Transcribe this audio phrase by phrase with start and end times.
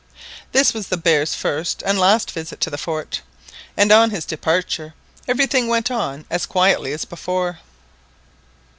[0.51, 3.21] This was the bear's first and last visit to the fort,
[3.77, 4.95] and on his departure
[5.27, 7.59] everything went on as quietly as before.